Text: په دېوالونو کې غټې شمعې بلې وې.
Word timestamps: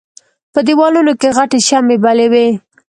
په 0.53 0.59
دېوالونو 0.67 1.11
کې 1.19 1.29
غټې 1.37 1.59
شمعې 1.67 1.97
بلې 2.03 2.27
وې. 2.31 2.47